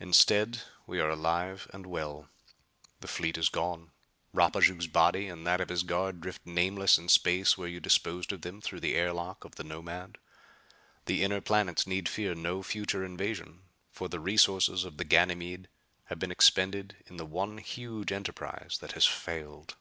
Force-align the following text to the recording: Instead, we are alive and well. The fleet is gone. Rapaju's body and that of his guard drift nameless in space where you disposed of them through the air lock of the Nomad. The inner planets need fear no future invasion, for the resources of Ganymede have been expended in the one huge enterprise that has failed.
Instead, 0.00 0.62
we 0.86 0.98
are 0.98 1.10
alive 1.10 1.68
and 1.74 1.84
well. 1.84 2.30
The 3.00 3.06
fleet 3.06 3.36
is 3.36 3.50
gone. 3.50 3.90
Rapaju's 4.32 4.86
body 4.86 5.28
and 5.28 5.46
that 5.46 5.60
of 5.60 5.68
his 5.68 5.82
guard 5.82 6.22
drift 6.22 6.40
nameless 6.46 6.96
in 6.96 7.10
space 7.10 7.58
where 7.58 7.68
you 7.68 7.78
disposed 7.78 8.32
of 8.32 8.40
them 8.40 8.62
through 8.62 8.80
the 8.80 8.94
air 8.94 9.12
lock 9.12 9.44
of 9.44 9.56
the 9.56 9.64
Nomad. 9.64 10.16
The 11.04 11.22
inner 11.22 11.42
planets 11.42 11.86
need 11.86 12.08
fear 12.08 12.34
no 12.34 12.62
future 12.62 13.04
invasion, 13.04 13.60
for 13.90 14.08
the 14.08 14.20
resources 14.20 14.84
of 14.84 14.96
Ganymede 14.96 15.68
have 16.04 16.18
been 16.18 16.32
expended 16.32 16.96
in 17.04 17.18
the 17.18 17.26
one 17.26 17.58
huge 17.58 18.10
enterprise 18.10 18.78
that 18.80 18.92
has 18.92 19.04
failed. 19.04 19.76